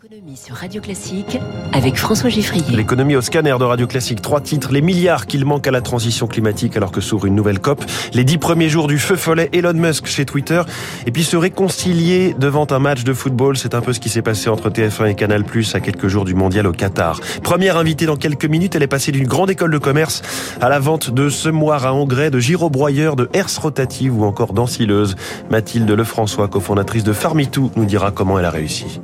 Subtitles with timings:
[0.00, 1.40] L'économie sur Radio Classique
[1.72, 2.76] avec François Giffrier.
[2.76, 4.22] L'économie au scanner de Radio Classique.
[4.22, 4.70] Trois titres.
[4.70, 7.84] Les milliards qu'il manque à la transition climatique alors que s'ouvre une nouvelle COP.
[8.12, 10.62] Les dix premiers jours du feu follet Elon Musk chez Twitter.
[11.06, 13.56] Et puis se réconcilier devant un match de football.
[13.56, 16.24] C'est un peu ce qui s'est passé entre TF1 et Canal Plus à quelques jours
[16.24, 17.20] du mondial au Qatar.
[17.42, 18.76] Première invitée dans quelques minutes.
[18.76, 20.22] Elle est passée d'une grande école de commerce
[20.60, 25.16] à la vente de semoirs à engrais, de gyrobroyeurs, de herses rotatives ou encore d'ensileuses.
[25.50, 29.00] Mathilde Lefrançois, cofondatrice de Farmitou, nous dira comment elle a réussi.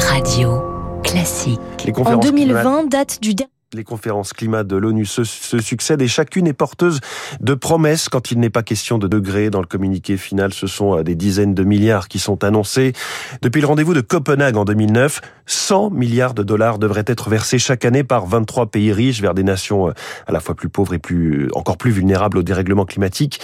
[0.00, 0.62] Radio
[1.04, 1.60] Classique.
[1.88, 3.50] En conférences 2020, date du dernier.
[3.72, 6.98] Les conférences climat de l'ONU se, succèdent et chacune est porteuse
[7.38, 9.48] de promesses quand il n'est pas question de degrés.
[9.48, 12.94] Dans le communiqué final, ce sont euh, des dizaines de milliards qui sont annoncés.
[13.42, 17.84] Depuis le rendez-vous de Copenhague en 2009, 100 milliards de dollars devraient être versés chaque
[17.84, 19.92] année par 23 pays riches vers des nations euh,
[20.26, 23.38] à la fois plus pauvres et plus, encore plus vulnérables au dérèglement climatique.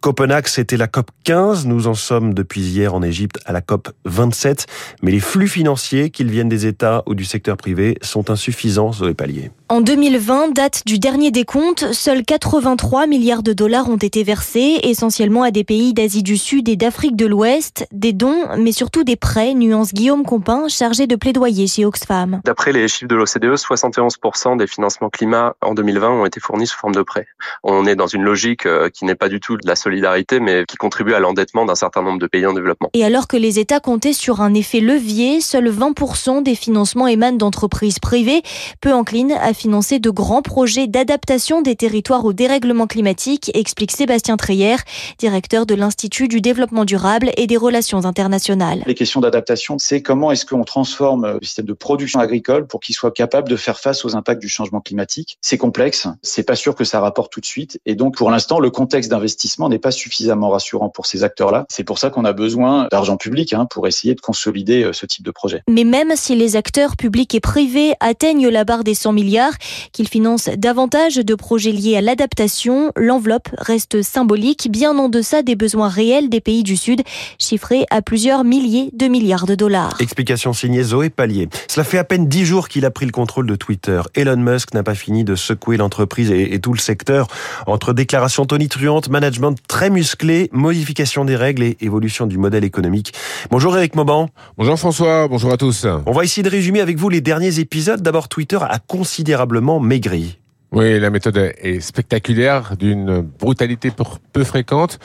[0.00, 1.66] Copenhague, c'était la COP 15.
[1.66, 4.66] Nous en sommes depuis hier en Égypte à la COP 27.
[5.02, 9.14] Mais les flux financiers, qu'ils viennent des États ou du secteur privé, sont insuffisants, Zoé
[9.14, 9.52] Pallier.
[9.70, 15.42] En 2020, date du dernier décompte, seuls 83 milliards de dollars ont été versés, essentiellement
[15.42, 19.16] à des pays d'Asie du Sud et d'Afrique de l'Ouest, des dons, mais surtout des
[19.16, 22.40] prêts, nuance Guillaume Compin, chargé de plaidoyer chez Oxfam.
[22.46, 26.78] D'après les chiffres de l'OCDE, 71% des financements climat en 2020 ont été fournis sous
[26.78, 27.26] forme de prêts.
[27.62, 30.64] On est dans une logique euh, qui n'est pas du tout de la solidarité, mais
[30.66, 32.88] qui contribue à l'endettement d'un certain nombre de pays en développement.
[32.94, 37.36] Et alors que les États comptaient sur un effet levier, seuls 20% des financements émanent
[37.36, 38.40] d'entreprises privées,
[38.80, 44.36] peu enclines à financer de grands projets d'adaptation des territoires au dérèglement climatique, explique Sébastien
[44.36, 44.76] Treyer,
[45.18, 48.82] directeur de l'Institut du développement durable et des relations internationales.
[48.86, 52.94] Les questions d'adaptation, c'est comment est-ce qu'on transforme le système de production agricole pour qu'il
[52.94, 55.38] soit capable de faire face aux impacts du changement climatique.
[55.40, 58.60] C'est complexe, c'est pas sûr que ça rapporte tout de suite, et donc pour l'instant,
[58.60, 61.66] le contexte d'investissement n'est pas suffisamment rassurant pour ces acteurs-là.
[61.68, 65.06] C'est pour ça qu'on a besoin d'argent public hein, pour essayer de consolider euh, ce
[65.06, 65.62] type de projet.
[65.68, 69.47] Mais même si les acteurs publics et privés atteignent la barre des 100 milliards,
[69.92, 75.56] qu'ils financent davantage de projets liés à l'adaptation, l'enveloppe reste symbolique, bien en deçà des
[75.56, 77.02] besoins réels des pays du Sud,
[77.38, 79.96] chiffrés à plusieurs milliers de milliards de dollars.
[80.00, 81.48] Explication signée Zoé Pallier.
[81.68, 84.00] Cela fait à peine dix jours qu'il a pris le contrôle de Twitter.
[84.14, 87.28] Elon Musk n'a pas fini de secouer l'entreprise et, et tout le secteur
[87.66, 93.12] entre déclarations tonitruantes, management très musclé, modification des règles et évolution du modèle économique.
[93.50, 94.28] Bonjour Eric Mauban.
[94.56, 95.86] Bonjour François, bonjour à tous.
[96.06, 98.00] On va essayer de résumer avec vous les derniers épisodes.
[98.02, 98.78] D'abord, Twitter a
[99.80, 100.38] maigri.
[100.70, 103.90] Oui, la méthode est spectaculaire, d'une brutalité
[104.34, 104.98] peu fréquente.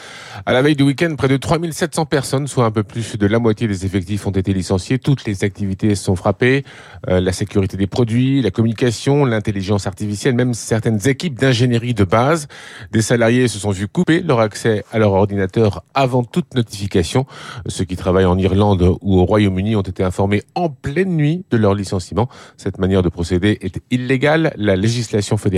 [0.46, 3.40] À la veille du week-end, près de 3700 personnes, soit un peu plus de la
[3.40, 5.00] moitié des effectifs, ont été licenciés.
[5.00, 6.66] Toutes les activités sont frappées.
[7.08, 12.50] Euh, la sécurité des produits, la communication, l'intelligence artificielle, même certaines équipes d'ingénierie de base.
[12.92, 17.26] Des salariés se sont vus couper leur accès à leur ordinateur avant toute notification.
[17.68, 21.56] Ceux qui travaillent en Irlande ou au Royaume-Uni ont été informés en pleine nuit de
[21.58, 22.28] leur licenciement.
[22.58, 24.54] Cette manière de procéder est illégale.
[24.58, 25.53] La législation fédérale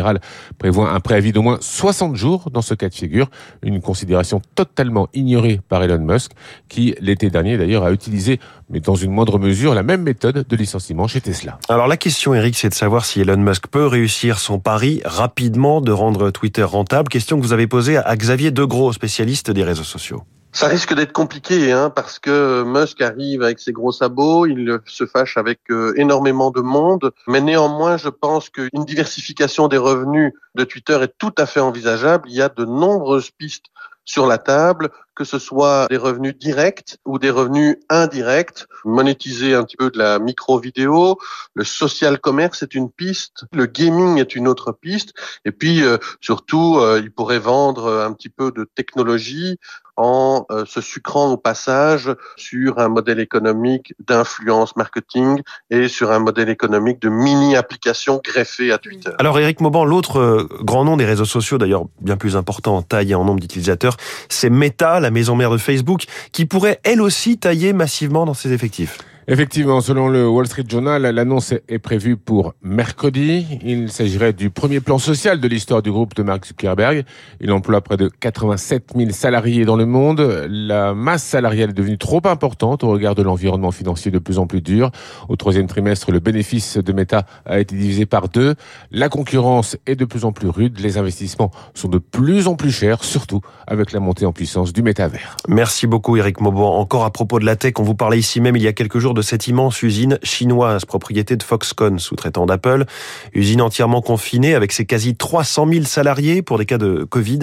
[0.57, 3.29] prévoit un préavis d'au moins 60 jours dans ce cas de figure,
[3.63, 6.31] une considération totalement ignorée par Elon Musk,
[6.69, 8.39] qui l'été dernier d'ailleurs a utilisé,
[8.69, 11.59] mais dans une moindre mesure, la même méthode de licenciement chez Tesla.
[11.69, 15.81] Alors la question, Eric, c'est de savoir si Elon Musk peut réussir son pari rapidement
[15.81, 17.09] de rendre Twitter rentable.
[17.09, 20.23] Question que vous avez posée à Xavier Degros, spécialiste des réseaux sociaux.
[20.55, 25.05] Ça risque d'être compliqué, hein, parce que Musk arrive avec ses gros sabots, il se
[25.05, 30.63] fâche avec euh, énormément de monde, mais néanmoins, je pense qu'une diversification des revenus de
[30.63, 32.29] Twitter est tout à fait envisageable.
[32.29, 33.65] Il y a de nombreuses pistes
[34.05, 39.63] sur la table, que ce soit des revenus directs ou des revenus indirects, monétiser un
[39.63, 41.17] petit peu de la micro-vidéo,
[41.55, 45.97] le social commerce est une piste, le gaming est une autre piste, et puis euh,
[46.21, 49.57] surtout, euh, il pourrait vendre un petit peu de technologie
[49.97, 56.19] en euh, se sucrant au passage sur un modèle économique d'influence marketing et sur un
[56.19, 59.11] modèle économique de mini-application greffée à Twitter.
[59.19, 62.81] Alors Eric Mauban, l'autre euh, grand nom des réseaux sociaux, d'ailleurs bien plus important en
[62.81, 63.97] taille et en nombre d'utilisateurs,
[64.29, 68.51] c'est Meta, la maison mère de Facebook, qui pourrait elle aussi tailler massivement dans ses
[68.51, 68.99] effectifs.
[69.27, 73.57] Effectivement, selon le Wall Street Journal, l'annonce est prévue pour mercredi.
[73.63, 77.05] Il s'agirait du premier plan social de l'histoire du groupe de Mark Zuckerberg.
[77.41, 80.45] Il emploie près de 87 000 salariés dans le monde.
[80.47, 84.45] La masse salariale est devenue trop importante au regard de l'environnement financier de plus en
[84.45, 84.91] plus dur.
[85.27, 88.53] Au troisième trimestre, le bénéfice de Meta a été divisé par deux.
[88.91, 90.79] La concurrence est de plus en plus rude.
[90.79, 94.83] Les investissements sont de plus en plus chers, surtout avec la montée en puissance du
[94.83, 95.35] métavers.
[95.47, 96.77] Merci beaucoup Eric Mauban.
[96.77, 98.99] Encore à propos de la tech, on vous parlait ici même il y a quelques
[98.99, 102.85] jours de cette immense usine chinoise, propriété de Foxconn, sous-traitant d'Apple.
[103.33, 107.39] Usine entièrement confinée avec ses quasi 300 000 salariés pour des cas de Covid.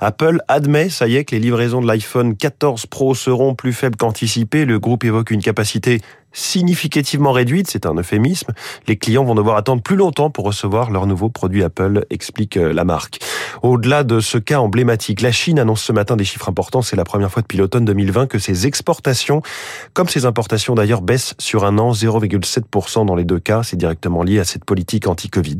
[0.00, 3.96] Apple admet, ça y est, que les livraisons de l'iPhone 14 Pro seront plus faibles
[3.96, 4.64] qu'anticipées.
[4.64, 6.00] Le groupe évoque une capacité
[6.36, 8.52] significativement réduite, c'est un euphémisme.
[8.86, 12.72] Les clients vont devoir attendre plus longtemps pour recevoir leur nouveau produit Apple, explique euh,
[12.72, 13.18] la marque.
[13.62, 16.82] Au-delà de ce cas emblématique, la Chine annonce ce matin des chiffres importants.
[16.82, 19.40] C'est la première fois depuis l'automne 2020 que ses exportations,
[19.94, 23.62] comme ses importations d'ailleurs, baissent sur un an 0,7% dans les deux cas.
[23.62, 25.56] C'est directement lié à cette politique anti-Covid.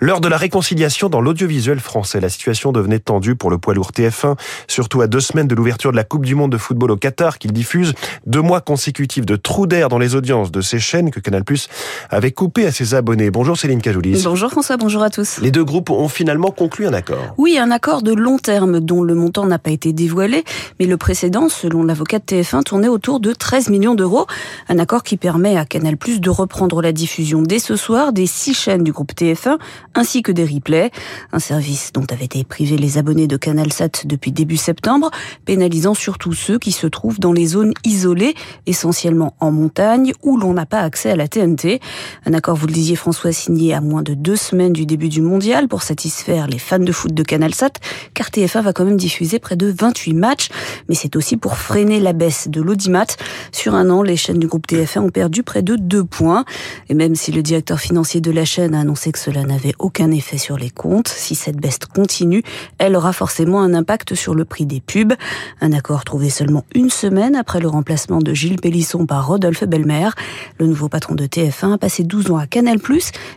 [0.00, 2.20] L'heure de la réconciliation dans l'audiovisuel français.
[2.20, 4.36] La situation devenait tendue pour le poids lourd TF1,
[4.66, 7.38] surtout à deux semaines de l'ouverture de la Coupe du Monde de football au Qatar
[7.38, 7.94] qu'il diffuse.
[8.26, 11.68] Deux mois consécutifs de trous d'air dans les audiences de ces chaînes que Canal Plus
[12.10, 13.30] avait coupé à ses abonnés.
[13.30, 14.22] Bonjour Céline Cajoulis.
[14.24, 15.38] Bonjour François, bonjour à tous.
[15.40, 17.34] Les deux groupes ont finalement conclu un accord.
[17.38, 20.44] Oui, un accord de long terme dont le montant n'a pas été dévoilé,
[20.78, 24.26] mais le précédent, selon l'avocat de TF1, tournait autour de 13 millions d'euros.
[24.68, 28.26] Un accord qui permet à Canal Plus de reprendre la diffusion dès ce soir des
[28.26, 29.58] six chaînes du groupe TF1
[29.94, 30.90] ainsi que des replays.
[31.32, 35.10] Un service dont avaient été privés les abonnés de CanalSat depuis début septembre,
[35.44, 38.34] pénalisant surtout ceux qui se trouvent dans les zones isolées,
[38.66, 39.89] essentiellement en montagne,
[40.22, 41.80] où l'on n'a pas accès à la TNT.
[42.26, 45.20] Un accord, vous le disiez François, signé à moins de deux semaines du début du
[45.20, 47.72] mondial pour satisfaire les fans de foot de CanalSat,
[48.14, 50.48] car TF1 va quand même diffuser près de 28 matchs,
[50.88, 53.06] mais c'est aussi pour freiner la baisse de l'audimat.
[53.52, 56.44] Sur un an, les chaînes du groupe TF1 ont perdu près de deux points.
[56.88, 60.10] Et même si le directeur financier de la chaîne a annoncé que cela n'avait aucun
[60.10, 62.42] effet sur les comptes, si cette baisse continue,
[62.78, 65.14] elle aura forcément un impact sur le prix des pubs.
[65.60, 70.10] Un accord trouvé seulement une semaine après le remplacement de Gilles Pélisson par Rodolphe Belmer.
[70.58, 72.78] Le nouveau patron de TF1 a passé 12 ans à Canal+,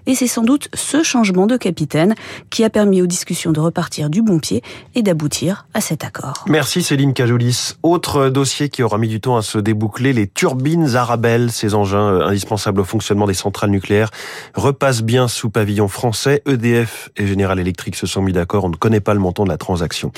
[0.05, 2.15] et c'est sans doute ce changement de capitaine
[2.49, 4.61] qui a permis aux discussions de repartir du bon pied
[4.95, 6.45] et d'aboutir à cet accord.
[6.49, 7.75] Merci Céline Cajoulis.
[7.83, 12.13] Autre dossier qui aura mis du temps à se déboucler, les turbines Arabelle, ces engins
[12.13, 14.09] euh, indispensables au fonctionnement des centrales nucléaires,
[14.55, 16.41] repassent bien sous pavillon français.
[16.45, 18.65] EDF et General Electric se sont mis d'accord.
[18.65, 20.11] On ne connaît pas le montant de la transaction.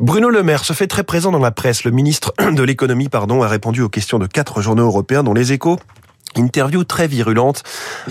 [0.00, 1.84] Bruno Le Maire se fait très présent dans la presse.
[1.84, 5.52] Le ministre de l'économie, pardon, a répondu aux questions de quatre journaux européens, dont les
[5.54, 5.78] échos
[6.36, 7.62] Interview très virulente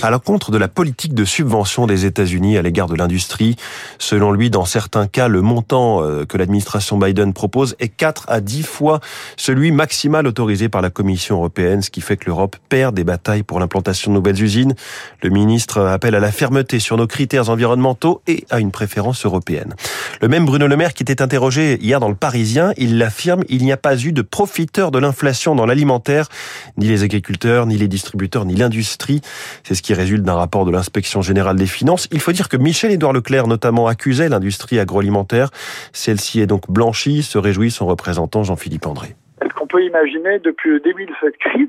[0.01, 3.57] à l'encontre de la politique de subvention des États-Unis à l'égard de l'industrie.
[3.99, 8.39] Selon lui, dans certains cas, le montant euh, que l'administration Biden propose est 4 à
[8.39, 9.01] 10 fois
[9.35, 13.43] celui maximal autorisé par la Commission européenne, ce qui fait que l'Europe perd des batailles
[13.43, 14.73] pour l'implantation de nouvelles usines.
[15.21, 19.75] Le ministre appelle à la fermeté sur nos critères environnementaux et à une préférence européenne.
[20.21, 23.65] Le même Bruno Le Maire qui était interrogé hier dans le Parisien, il l'affirme, il
[23.65, 26.29] n'y a pas eu de profiteurs de l'inflation dans l'alimentaire,
[26.77, 28.12] ni les agriculteurs, ni les distributeurs
[28.45, 29.21] ni l'industrie.
[29.63, 32.07] C'est ce qui résulte d'un rapport de l'inspection générale des finances.
[32.12, 35.50] Il faut dire que Michel-Édouard Leclerc notamment accusait l'industrie agroalimentaire.
[35.92, 39.15] Celle-ci est donc blanchie, se réjouit son représentant Jean-Philippe André.
[39.44, 41.68] Est-ce qu'on peut imaginer depuis le début de cette crise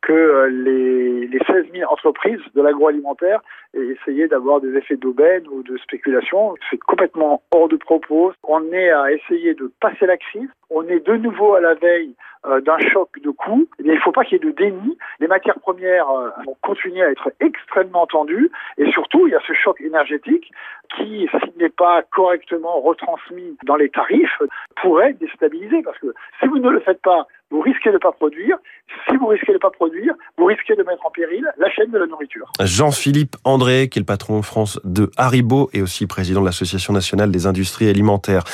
[0.00, 3.40] que euh, les, les 16 000 entreprises de l'agroalimentaire
[3.74, 6.54] aient essayé d'avoir des effets d'aubaine ou de spéculation?
[6.70, 8.32] C'est complètement hors de propos.
[8.42, 10.48] On est à essayer de passer la crise.
[10.70, 13.68] On est de nouveau à la veille euh, d'un choc de coûts.
[13.78, 14.98] Il ne faut pas qu'il y ait de déni.
[15.22, 18.50] Les matières premières euh, vont continuer à être extrêmement tendues.
[18.76, 20.50] Et surtout, il y a ce choc énergétique
[20.96, 24.42] qui, s'il n'est pas correctement retransmis dans les tarifs,
[24.82, 25.80] pourrait déstabiliser.
[25.84, 28.58] Parce que si vous ne le faites pas, vous risquez de ne pas produire.
[29.08, 31.90] Si vous risquez de ne pas produire, vous risquez de mettre en péril la chaîne
[31.90, 32.50] de la nourriture.
[32.60, 37.30] Jean-Philippe André, qui est le patron France de Haribo et aussi président de l'Association nationale
[37.30, 38.44] des industries alimentaires.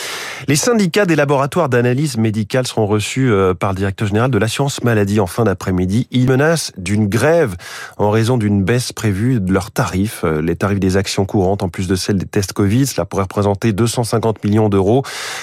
[0.46, 4.82] Les syndicats des laboratoires d'analyse médicale seront reçus euh, par le directeur général de l'assurance
[4.84, 6.08] maladie en fin d'après-midi.
[6.10, 7.56] Ils menacent d'une grève
[7.98, 11.68] en raison d'une baisse prévue de leurs tarifs, euh, les tarifs des actions courantes en
[11.68, 12.86] plus de celles des tests Covid.
[12.86, 15.02] Cela pourrait représenter 250 millions d'euros.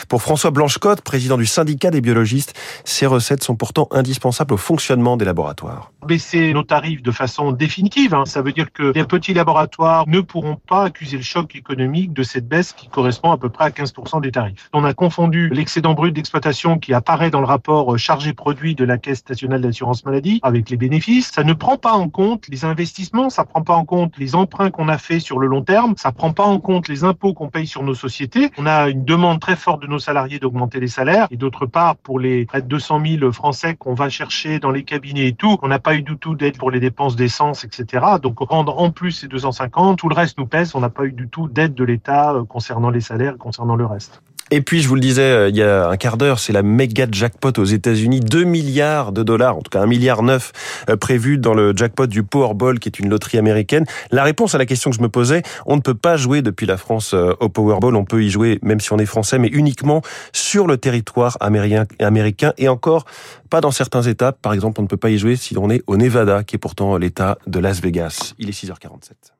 [0.09, 2.53] Pour François Blanchecotte, président du syndicat des biologistes,
[2.83, 5.91] ces recettes sont pourtant indispensables au fonctionnement des laboratoires.
[6.07, 10.21] Baisser nos tarifs de façon définitive, hein, ça veut dire que les petits laboratoires ne
[10.21, 13.69] pourront pas accuser le choc économique de cette baisse qui correspond à peu près à
[13.69, 14.69] 15% des tarifs.
[14.73, 18.97] On a confondu l'excédent brut d'exploitation qui apparaît dans le rapport chargé produit de la
[18.97, 21.31] Caisse nationale d'assurance maladie avec les bénéfices.
[21.31, 24.69] Ça ne prend pas en compte les investissements, ça prend pas en compte les emprunts
[24.69, 27.49] qu'on a fait sur le long terme, ça prend pas en compte les impôts qu'on
[27.49, 28.51] paye sur nos sociétés.
[28.57, 31.97] On a une demande très forte de nos salariés d'augmenter les salaires et d'autre part
[31.97, 35.57] pour les près de 200 000 Français qu'on va chercher dans les cabinets et tout,
[35.61, 38.05] on n'a pas eu du tout d'aide pour les dépenses d'essence, etc.
[38.21, 41.11] Donc rendre en plus ces 250, tout le reste nous pèse, on n'a pas eu
[41.11, 44.21] du tout d'aide de l'État euh, concernant les salaires, concernant le reste.
[44.51, 46.61] Et puis, je vous le disais euh, il y a un quart d'heure, c'est la
[46.61, 50.51] méga jackpot aux États-Unis, 2 milliards de dollars, en tout cas 1 milliard 9
[50.89, 53.85] euh, prévu dans le jackpot du Powerball, qui est une loterie américaine.
[54.11, 56.67] La réponse à la question que je me posais, on ne peut pas jouer depuis
[56.67, 59.47] la France euh, au Powerball, on peut y jouer même si on est français, mais
[59.47, 63.05] uniquement sur le territoire américain et encore
[63.49, 64.31] pas dans certains États.
[64.31, 66.59] Par exemple, on ne peut pas y jouer si on est au Nevada, qui est
[66.59, 68.35] pourtant l'État de Las Vegas.
[68.37, 69.34] Il est 6h47.